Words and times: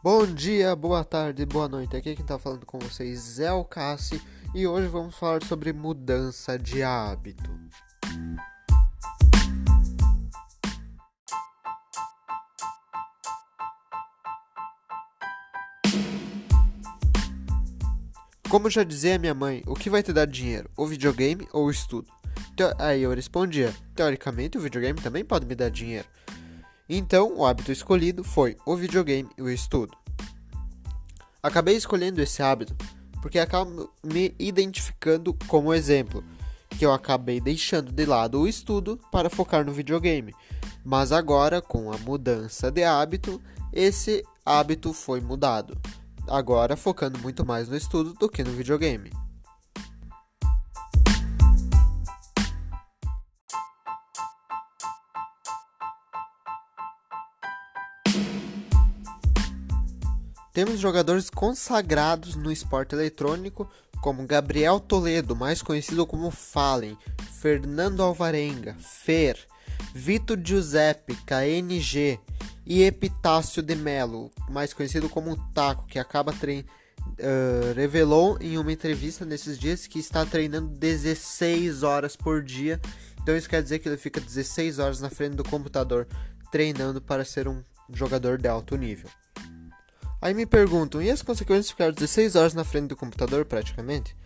Bom 0.00 0.24
dia, 0.26 0.76
boa 0.76 1.02
tarde, 1.02 1.44
boa 1.44 1.68
noite. 1.68 1.96
Aqui 1.96 2.14
quem 2.14 2.24
tá 2.24 2.38
falando 2.38 2.64
com 2.64 2.78
vocês 2.78 3.40
é 3.40 3.52
o 3.52 3.64
Cassi 3.64 4.22
e 4.54 4.64
hoje 4.64 4.86
vamos 4.86 5.16
falar 5.16 5.42
sobre 5.42 5.72
mudança 5.72 6.56
de 6.56 6.84
hábito. 6.84 7.50
Como 18.48 18.70
já 18.70 18.84
dizia 18.84 19.18
minha 19.18 19.34
mãe, 19.34 19.64
o 19.66 19.74
que 19.74 19.90
vai 19.90 20.00
te 20.00 20.12
dar 20.12 20.28
dinheiro, 20.28 20.70
o 20.76 20.86
videogame 20.86 21.48
ou 21.52 21.66
o 21.66 21.70
estudo? 21.72 22.06
Aí 22.78 23.02
eu 23.02 23.12
respondia: 23.12 23.74
teoricamente, 23.96 24.56
o 24.58 24.60
videogame 24.60 25.00
também 25.00 25.24
pode 25.24 25.44
me 25.44 25.56
dar 25.56 25.70
dinheiro. 25.70 26.06
Então, 26.88 27.36
o 27.36 27.44
hábito 27.44 27.70
escolhido 27.70 28.24
foi 28.24 28.56
o 28.64 28.76
videogame 28.76 29.28
e 29.36 29.42
o 29.42 29.50
estudo. 29.50 29.96
Acabei 31.42 31.76
escolhendo 31.76 32.20
esse 32.20 32.42
hábito 32.42 32.74
porque 33.20 33.38
acabo 33.38 33.90
me 34.02 34.34
identificando 34.38 35.34
como 35.46 35.74
exemplo, 35.74 36.24
que 36.70 36.84
eu 36.86 36.92
acabei 36.92 37.40
deixando 37.40 37.92
de 37.92 38.06
lado 38.06 38.40
o 38.40 38.48
estudo 38.48 38.98
para 39.10 39.30
focar 39.30 39.64
no 39.64 39.72
videogame. 39.72 40.34
Mas 40.84 41.12
agora, 41.12 41.60
com 41.60 41.92
a 41.92 41.98
mudança 41.98 42.70
de 42.70 42.84
hábito, 42.84 43.40
esse 43.72 44.24
hábito 44.44 44.92
foi 44.92 45.20
mudado. 45.20 45.76
Agora 46.26 46.76
focando 46.76 47.18
muito 47.18 47.44
mais 47.44 47.68
no 47.68 47.76
estudo 47.76 48.14
do 48.14 48.28
que 48.28 48.44
no 48.44 48.52
videogame. 48.52 49.10
Temos 60.58 60.80
jogadores 60.80 61.30
consagrados 61.30 62.34
no 62.34 62.50
esporte 62.50 62.92
eletrônico, 62.92 63.70
como 64.00 64.26
Gabriel 64.26 64.80
Toledo, 64.80 65.36
mais 65.36 65.62
conhecido 65.62 66.04
como 66.04 66.32
Fallen, 66.32 66.98
Fernando 67.40 68.02
Alvarenga, 68.02 68.74
Fer, 68.80 69.38
Vitor 69.94 70.36
Giuseppe, 70.42 71.14
KNG 71.14 72.18
e 72.66 72.82
Epitácio 72.82 73.62
de 73.62 73.76
Melo, 73.76 74.32
mais 74.50 74.74
conhecido 74.74 75.08
como 75.08 75.36
Taco, 75.52 75.86
que 75.86 75.96
acaba 75.96 76.32
tre 76.32 76.66
uh, 77.06 77.72
revelou 77.76 78.36
em 78.40 78.58
uma 78.58 78.72
entrevista 78.72 79.24
nesses 79.24 79.56
dias 79.56 79.86
que 79.86 80.00
está 80.00 80.26
treinando 80.26 80.76
16 80.76 81.84
horas 81.84 82.16
por 82.16 82.42
dia. 82.42 82.80
Então 83.22 83.36
isso 83.36 83.48
quer 83.48 83.62
dizer 83.62 83.78
que 83.78 83.88
ele 83.88 83.96
fica 83.96 84.20
16 84.20 84.80
horas 84.80 84.98
na 84.98 85.08
frente 85.08 85.36
do 85.36 85.44
computador 85.44 86.08
treinando 86.50 87.00
para 87.00 87.24
ser 87.24 87.46
um 87.46 87.62
jogador 87.92 88.38
de 88.38 88.48
alto 88.48 88.74
nível. 88.74 89.08
Aí 90.20 90.34
me 90.34 90.44
perguntam, 90.44 91.00
e 91.00 91.10
as 91.10 91.22
consequências 91.22 91.70
ficar 91.70 91.92
16 91.92 92.34
horas 92.34 92.52
na 92.52 92.64
frente 92.64 92.88
do 92.88 92.96
computador 92.96 93.44
praticamente? 93.44 94.16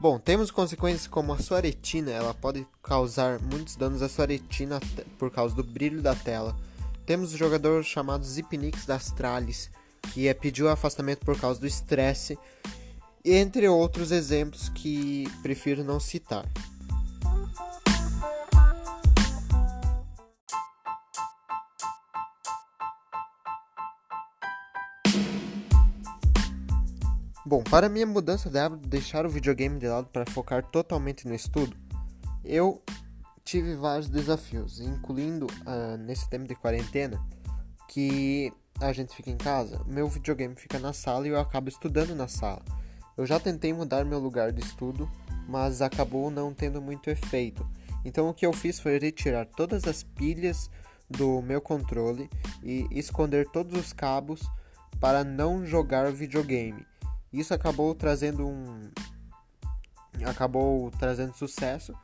Bom, 0.00 0.18
temos 0.18 0.50
consequências 0.50 1.06
como 1.06 1.34
a 1.34 1.38
sua 1.38 1.60
retina, 1.60 2.10
ela 2.10 2.32
pode 2.32 2.66
causar 2.82 3.38
muitos 3.38 3.76
danos 3.76 4.00
à 4.00 4.08
sua 4.08 4.24
retina 4.24 4.80
por 5.18 5.30
causa 5.30 5.54
do 5.54 5.62
brilho 5.62 6.00
da 6.00 6.14
tela. 6.14 6.56
Temos 7.04 7.34
o 7.34 7.36
jogador 7.36 7.84
chamado 7.84 8.24
Zipnix 8.24 8.86
da 8.86 8.94
Astralis, 8.94 9.70
que 10.14 10.26
é, 10.26 10.32
pediu 10.32 10.70
afastamento 10.70 11.22
por 11.22 11.38
causa 11.38 11.60
do 11.60 11.66
estresse, 11.66 12.38
entre 13.22 13.68
outros 13.68 14.10
exemplos 14.12 14.70
que 14.70 15.28
prefiro 15.42 15.84
não 15.84 16.00
citar. 16.00 16.46
Bom, 27.50 27.64
para 27.64 27.88
minha 27.88 28.06
mudança 28.06 28.48
de 28.48 28.56
hábito, 28.60 28.88
deixar 28.88 29.26
o 29.26 29.28
videogame 29.28 29.76
de 29.76 29.88
lado 29.88 30.06
para 30.06 30.24
focar 30.24 30.64
totalmente 30.64 31.26
no 31.26 31.34
estudo, 31.34 31.76
eu 32.44 32.80
tive 33.42 33.74
vários 33.74 34.08
desafios, 34.08 34.78
incluindo 34.78 35.46
uh, 35.46 35.96
nesse 35.98 36.30
tempo 36.30 36.46
de 36.46 36.54
quarentena, 36.54 37.20
que 37.88 38.52
a 38.80 38.92
gente 38.92 39.16
fica 39.16 39.30
em 39.30 39.36
casa, 39.36 39.82
meu 39.84 40.08
videogame 40.08 40.54
fica 40.54 40.78
na 40.78 40.92
sala 40.92 41.26
e 41.26 41.30
eu 41.30 41.40
acabo 41.40 41.68
estudando 41.68 42.14
na 42.14 42.28
sala. 42.28 42.62
Eu 43.16 43.26
já 43.26 43.40
tentei 43.40 43.72
mudar 43.72 44.04
meu 44.04 44.20
lugar 44.20 44.52
de 44.52 44.60
estudo, 44.60 45.10
mas 45.48 45.82
acabou 45.82 46.30
não 46.30 46.54
tendo 46.54 46.80
muito 46.80 47.10
efeito. 47.10 47.68
Então 48.04 48.28
o 48.28 48.32
que 48.32 48.46
eu 48.46 48.52
fiz 48.52 48.78
foi 48.78 48.96
retirar 48.96 49.44
todas 49.44 49.88
as 49.88 50.04
pilhas 50.04 50.70
do 51.10 51.42
meu 51.42 51.60
controle 51.60 52.30
e 52.62 52.86
esconder 52.92 53.48
todos 53.48 53.76
os 53.76 53.92
cabos 53.92 54.40
para 55.00 55.24
não 55.24 55.66
jogar 55.66 56.12
videogame. 56.12 56.88
Isso 57.32 57.54
acabou 57.54 57.94
trazendo 57.94 58.46
um 58.46 58.90
acabou 60.26 60.90
trazendo 60.98 61.34
sucesso, 61.34 61.94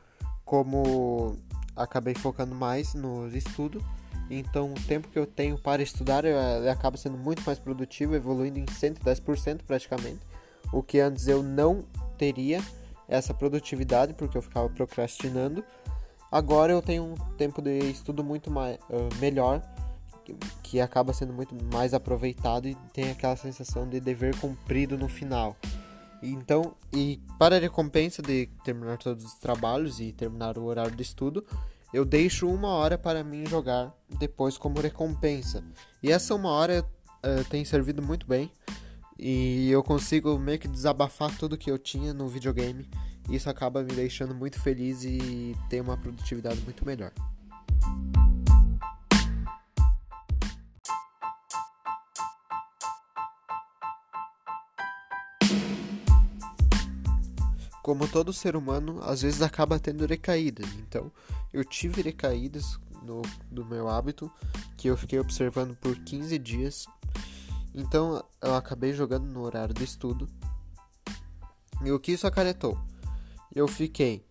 como 0.45 1.35
acabei 1.75 2.15
focando 2.15 2.55
mais 2.55 2.93
no 2.93 3.27
estudo. 3.27 3.83
Então, 4.29 4.73
o 4.73 4.87
tempo 4.87 5.07
que 5.07 5.17
eu 5.17 5.25
tenho 5.25 5.57
para 5.57 5.81
estudar 5.81 6.25
ele 6.25 6.69
acaba 6.69 6.97
sendo 6.97 7.17
muito 7.17 7.43
mais 7.45 7.59
produtivo, 7.59 8.15
evoluindo 8.15 8.59
em 8.59 8.65
110% 8.65 9.61
praticamente, 9.65 10.19
o 10.71 10.83
que 10.83 10.99
antes 10.99 11.27
eu 11.27 11.41
não 11.41 11.85
teria 12.17 12.61
essa 13.07 13.33
produtividade 13.33 14.13
porque 14.13 14.37
eu 14.37 14.41
ficava 14.41 14.69
procrastinando. 14.69 15.63
Agora 16.29 16.73
eu 16.73 16.81
tenho 16.81 17.03
um 17.03 17.15
tempo 17.37 17.61
de 17.61 17.79
estudo 17.89 18.21
muito 18.21 18.51
mais, 18.51 18.77
uh, 18.89 19.15
melhor 19.19 19.61
que 20.63 20.79
acaba 20.81 21.13
sendo 21.13 21.33
muito 21.33 21.55
mais 21.71 21.93
aproveitado 21.93 22.67
e 22.67 22.75
tem 22.93 23.11
aquela 23.11 23.35
sensação 23.35 23.87
de 23.87 23.99
dever 23.99 24.35
cumprido 24.39 24.97
no 24.97 25.07
final. 25.07 25.55
Então, 26.21 26.75
e 26.91 27.21
para 27.37 27.57
a 27.57 27.59
recompensa 27.59 28.21
de 28.21 28.49
terminar 28.63 28.97
todos 28.97 29.23
os 29.23 29.33
trabalhos 29.35 29.99
e 29.99 30.11
terminar 30.11 30.57
o 30.57 30.63
horário 30.63 30.95
de 30.95 31.03
estudo, 31.03 31.45
eu 31.93 32.03
deixo 32.03 32.49
uma 32.49 32.69
hora 32.69 32.97
para 32.97 33.23
mim 33.23 33.45
jogar 33.45 33.93
depois 34.19 34.57
como 34.57 34.79
recompensa. 34.79 35.63
E 36.01 36.11
essa 36.11 36.33
uma 36.33 36.49
hora 36.49 36.83
uh, 36.83 37.43
tem 37.49 37.63
servido 37.63 38.01
muito 38.01 38.25
bem 38.25 38.51
e 39.17 39.69
eu 39.71 39.83
consigo 39.83 40.37
meio 40.37 40.59
que 40.59 40.67
desabafar 40.67 41.35
tudo 41.37 41.57
que 41.57 41.71
eu 41.71 41.77
tinha 41.77 42.13
no 42.13 42.27
videogame. 42.27 42.87
Isso 43.29 43.49
acaba 43.49 43.83
me 43.83 43.93
deixando 43.93 44.33
muito 44.33 44.59
feliz 44.59 45.03
e 45.03 45.55
ter 45.69 45.81
uma 45.81 45.97
produtividade 45.97 46.61
muito 46.61 46.85
melhor. 46.85 47.11
Como 57.87 58.05
todo 58.05 58.33
ser 58.33 58.57
humano, 58.57 58.99
às 59.01 59.21
vezes 59.21 59.41
acaba 59.41 59.79
tendo 59.79 60.05
recaídas. 60.05 60.69
Então, 60.73 61.09
eu 61.53 61.63
tive 61.63 62.01
recaídas 62.01 62.77
no, 63.01 63.21
do 63.49 63.63
meu 63.63 63.87
hábito 63.87 64.29
que 64.75 64.89
eu 64.89 64.97
fiquei 64.97 65.17
observando 65.17 65.73
por 65.77 65.95
15 65.95 66.37
dias. 66.37 66.85
Então, 67.73 68.21
eu 68.41 68.55
acabei 68.55 68.91
jogando 68.91 69.23
no 69.27 69.41
horário 69.41 69.73
de 69.73 69.85
estudo. 69.85 70.27
E 71.81 71.89
o 71.89 71.97
que 71.97 72.11
isso 72.11 72.27
acarretou? 72.27 72.77
Eu 73.55 73.69
fiquei 73.69 74.21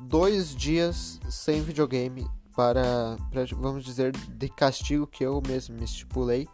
dois 0.00 0.56
dias 0.56 1.20
sem 1.28 1.60
videogame 1.60 2.26
para, 2.56 3.18
para 3.30 3.44
vamos 3.58 3.84
dizer, 3.84 4.16
de 4.16 4.48
castigo 4.48 5.06
que 5.06 5.22
eu 5.22 5.42
mesmo 5.46 5.76
me 5.76 5.84
estipulei 5.84 6.48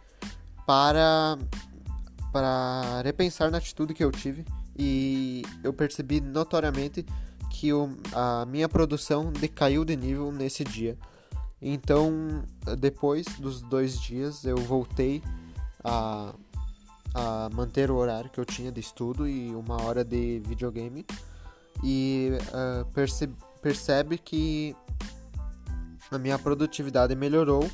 para 0.67 1.37
para 2.33 3.01
repensar 3.01 3.49
na 3.49 3.59
atitude 3.59 3.93
que 3.93 4.03
eu 4.03 4.11
tive 4.11 4.45
e 4.79 5.43
eu 5.61 5.73
percebi 5.73 6.21
notoriamente 6.21 7.05
que 7.51 7.73
o, 7.73 7.89
a 8.13 8.45
minha 8.45 8.69
produção 8.69 9.29
decaiu 9.29 9.83
de 9.83 9.97
nível 9.97 10.31
nesse 10.31 10.63
dia. 10.63 10.97
Então, 11.61 12.41
depois 12.77 13.25
dos 13.39 13.61
dois 13.61 13.99
dias, 13.99 14.45
eu 14.45 14.55
voltei 14.55 15.21
a, 15.83 16.33
a 17.13 17.49
manter 17.53 17.91
o 17.91 17.97
horário 17.97 18.29
que 18.29 18.39
eu 18.39 18.45
tinha 18.45 18.71
de 18.71 18.79
estudo 18.79 19.27
e 19.27 19.53
uma 19.53 19.81
hora 19.83 20.05
de 20.05 20.41
videogame. 20.45 21.05
E 21.83 22.31
uh, 22.53 22.85
percebe, 22.93 23.35
percebe 23.61 24.17
que 24.17 24.73
a 26.09 26.17
minha 26.17 26.39
produtividade 26.39 27.13
melhorou. 27.15 27.69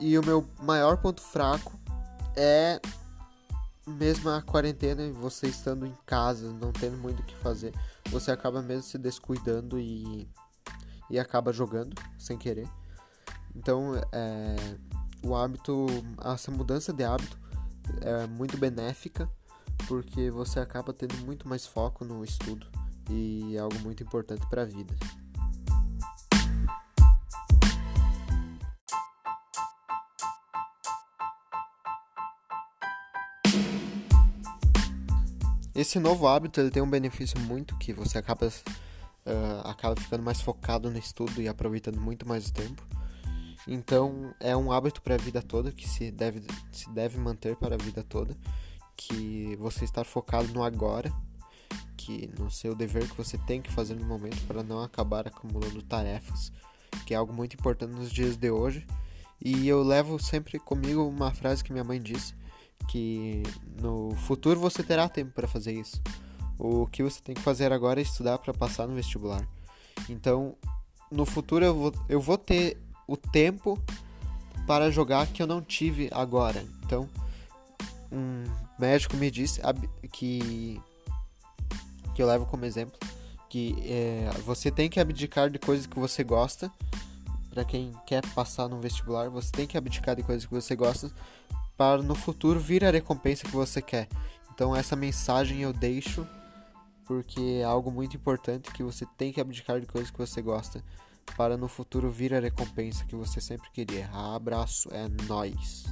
E 0.00 0.18
o 0.18 0.24
meu 0.24 0.44
maior 0.60 0.96
ponto 0.96 1.20
fraco 1.20 1.78
é 2.34 2.80
mesmo 3.90 4.30
a 4.30 4.40
quarentena 4.40 5.02
e 5.02 5.12
você 5.12 5.48
estando 5.48 5.86
em 5.86 5.94
casa, 6.06 6.50
não 6.52 6.72
tendo 6.72 6.96
muito 6.96 7.20
o 7.20 7.24
que 7.24 7.36
fazer, 7.36 7.74
você 8.08 8.30
acaba 8.30 8.62
mesmo 8.62 8.84
se 8.84 8.98
descuidando 8.98 9.78
e, 9.78 10.28
e 11.08 11.18
acaba 11.18 11.52
jogando 11.52 11.94
sem 12.18 12.38
querer. 12.38 12.68
Então, 13.54 13.94
é, 14.12 14.56
o 15.22 15.34
hábito, 15.34 15.86
essa 16.24 16.50
mudança 16.50 16.92
de 16.92 17.04
hábito 17.04 17.38
é 18.00 18.26
muito 18.26 18.56
benéfica 18.56 19.28
porque 19.86 20.30
você 20.30 20.60
acaba 20.60 20.92
tendo 20.92 21.16
muito 21.24 21.48
mais 21.48 21.66
foco 21.66 22.04
no 22.04 22.22
estudo 22.22 22.66
e 23.08 23.56
é 23.56 23.60
algo 23.60 23.78
muito 23.80 24.02
importante 24.02 24.46
para 24.48 24.62
a 24.62 24.64
vida. 24.64 24.94
Esse 35.80 35.98
novo 35.98 36.28
hábito 36.28 36.60
ele 36.60 36.70
tem 36.70 36.82
um 36.82 36.90
benefício 36.90 37.40
muito 37.40 37.74
que 37.78 37.90
você 37.92 38.18
acaba, 38.18 38.46
uh, 38.46 39.66
acaba 39.66 39.98
ficando 39.98 40.22
mais 40.22 40.38
focado 40.40 40.90
no 40.90 40.98
estudo 40.98 41.40
e 41.40 41.48
aproveitando 41.48 41.98
muito 41.98 42.28
mais 42.28 42.48
o 42.48 42.52
tempo. 42.52 42.82
Então 43.66 44.34
é 44.38 44.54
um 44.54 44.70
hábito 44.70 45.00
para 45.00 45.14
a 45.14 45.18
vida 45.18 45.40
toda 45.40 45.72
que 45.72 45.88
se 45.88 46.10
deve, 46.10 46.42
se 46.70 46.90
deve 46.90 47.18
manter 47.18 47.56
para 47.56 47.76
a 47.76 47.78
vida 47.78 48.02
toda, 48.02 48.36
que 48.94 49.56
você 49.56 49.84
estar 49.84 50.04
focado 50.04 50.48
no 50.48 50.62
agora, 50.62 51.10
que 51.96 52.30
no 52.38 52.50
seu 52.50 52.74
dever 52.74 53.08
que 53.08 53.16
você 53.16 53.38
tem 53.38 53.62
que 53.62 53.72
fazer 53.72 53.94
no 53.94 54.04
momento 54.04 54.46
para 54.46 54.62
não 54.62 54.82
acabar 54.82 55.26
acumulando 55.26 55.82
tarefas, 55.82 56.52
que 57.06 57.14
é 57.14 57.16
algo 57.16 57.32
muito 57.32 57.54
importante 57.54 57.94
nos 57.94 58.10
dias 58.12 58.36
de 58.36 58.50
hoje. 58.50 58.86
E 59.42 59.66
eu 59.66 59.82
levo 59.82 60.18
sempre 60.18 60.58
comigo 60.58 61.08
uma 61.08 61.32
frase 61.32 61.64
que 61.64 61.72
minha 61.72 61.84
mãe 61.84 61.98
disse, 61.98 62.34
que 62.88 63.42
no 63.80 64.14
futuro 64.26 64.58
você 64.58 64.82
terá 64.82 65.08
tempo 65.08 65.32
para 65.32 65.48
fazer 65.48 65.72
isso. 65.72 66.00
O 66.58 66.86
que 66.86 67.02
você 67.02 67.20
tem 67.20 67.34
que 67.34 67.40
fazer 67.40 67.72
agora 67.72 68.00
é 68.00 68.02
estudar 68.02 68.38
para 68.38 68.52
passar 68.52 68.86
no 68.86 68.94
vestibular. 68.94 69.46
Então, 70.08 70.54
no 71.10 71.24
futuro 71.24 71.64
eu 71.64 71.74
vou, 71.74 71.94
eu 72.08 72.20
vou 72.20 72.36
ter 72.36 72.76
o 73.06 73.16
tempo 73.16 73.78
para 74.66 74.90
jogar 74.90 75.26
que 75.26 75.42
eu 75.42 75.46
não 75.46 75.62
tive 75.62 76.08
agora. 76.12 76.64
Então, 76.84 77.08
um 78.12 78.44
médico 78.78 79.16
me 79.16 79.30
disse 79.30 79.60
que 80.12 80.80
que 82.14 82.22
eu 82.22 82.26
levo 82.26 82.44
como 82.44 82.64
exemplo 82.64 82.98
que 83.50 83.74
é, 83.84 84.30
você 84.46 84.70
tem 84.70 84.88
que 84.88 85.00
abdicar 85.00 85.50
de 85.50 85.58
coisas 85.58 85.84
que 85.84 85.98
você 85.98 86.22
gosta. 86.22 86.70
Para 87.50 87.64
quem 87.64 87.92
quer 88.06 88.24
passar 88.28 88.68
no 88.68 88.80
vestibular, 88.80 89.28
você 89.28 89.50
tem 89.50 89.66
que 89.66 89.76
abdicar 89.76 90.14
de 90.14 90.22
coisas 90.22 90.46
que 90.46 90.54
você 90.54 90.76
gosta 90.76 91.10
para 91.80 92.02
no 92.02 92.14
futuro 92.14 92.60
vir 92.60 92.84
a 92.84 92.90
recompensa 92.90 93.44
que 93.44 93.56
você 93.56 93.80
quer. 93.80 94.06
Então 94.52 94.76
essa 94.76 94.94
mensagem 94.94 95.62
eu 95.62 95.72
deixo 95.72 96.28
porque 97.06 97.40
é 97.62 97.64
algo 97.64 97.90
muito 97.90 98.14
importante 98.14 98.70
que 98.70 98.82
você 98.82 99.06
tem 99.16 99.32
que 99.32 99.40
abdicar 99.40 99.80
de 99.80 99.86
coisas 99.86 100.10
que 100.10 100.18
você 100.18 100.42
gosta 100.42 100.84
para 101.38 101.56
no 101.56 101.68
futuro 101.68 102.10
vir 102.10 102.34
a 102.34 102.38
recompensa 102.38 103.06
que 103.06 103.16
você 103.16 103.40
sempre 103.40 103.70
queria. 103.70 104.10
Abraço, 104.12 104.90
é 104.92 105.08
nós. 105.26 105.86